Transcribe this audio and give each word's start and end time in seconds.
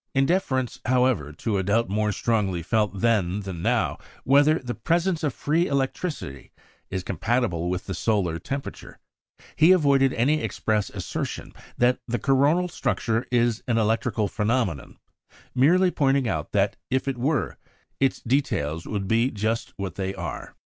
In 0.15 0.25
deference, 0.25 0.79
however, 0.85 1.31
to 1.31 1.59
a 1.59 1.61
doubt 1.63 1.87
more 1.87 2.11
strongly 2.11 2.63
felt 2.63 3.01
then 3.01 3.41
than 3.41 3.61
now, 3.61 3.99
whether 4.23 4.57
the 4.57 4.73
presence 4.73 5.21
of 5.23 5.31
free 5.31 5.67
electricity 5.67 6.51
is 6.89 7.03
compatible 7.03 7.69
with 7.69 7.85
the 7.85 7.93
solar 7.93 8.39
temperature, 8.39 8.97
he 9.55 9.71
avoided 9.71 10.11
any 10.13 10.41
express 10.41 10.89
assertion 10.89 11.53
that 11.77 11.99
the 12.07 12.17
coronal 12.17 12.67
structure 12.67 13.27
is 13.31 13.61
an 13.67 13.77
electrical 13.77 14.27
phenomenon, 14.27 14.97
merely 15.53 15.91
pointing 15.91 16.27
out 16.27 16.51
that, 16.51 16.77
if 16.89 17.07
it 17.07 17.19
were, 17.19 17.59
its 17.99 18.21
details 18.21 18.87
would 18.87 19.07
be 19.07 19.29
just 19.29 19.71
what 19.77 19.93
they 19.97 20.15
are. 20.15 20.55